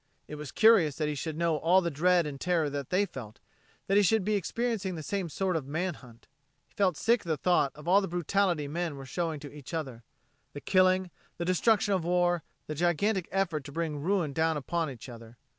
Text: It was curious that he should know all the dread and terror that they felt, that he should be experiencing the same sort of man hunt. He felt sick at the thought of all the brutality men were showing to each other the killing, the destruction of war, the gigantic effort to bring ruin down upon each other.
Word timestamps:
It 0.27 0.33
was 0.33 0.51
curious 0.51 0.95
that 0.95 1.07
he 1.09 1.13
should 1.13 1.37
know 1.37 1.57
all 1.57 1.79
the 1.79 1.91
dread 1.91 2.25
and 2.25 2.41
terror 2.41 2.71
that 2.71 2.89
they 2.89 3.05
felt, 3.05 3.37
that 3.85 3.97
he 3.97 4.01
should 4.01 4.25
be 4.25 4.33
experiencing 4.33 4.95
the 4.95 5.03
same 5.03 5.29
sort 5.29 5.55
of 5.55 5.67
man 5.67 5.93
hunt. 5.93 6.25
He 6.65 6.73
felt 6.73 6.97
sick 6.97 7.19
at 7.21 7.27
the 7.27 7.37
thought 7.37 7.71
of 7.75 7.87
all 7.87 8.01
the 8.01 8.07
brutality 8.07 8.67
men 8.67 8.95
were 8.95 9.05
showing 9.05 9.39
to 9.41 9.53
each 9.55 9.75
other 9.75 10.01
the 10.53 10.59
killing, 10.61 11.11
the 11.37 11.45
destruction 11.45 11.93
of 11.93 12.03
war, 12.03 12.41
the 12.65 12.73
gigantic 12.73 13.29
effort 13.31 13.63
to 13.65 13.71
bring 13.71 14.01
ruin 14.01 14.33
down 14.33 14.57
upon 14.57 14.89
each 14.89 15.07
other. 15.07 15.37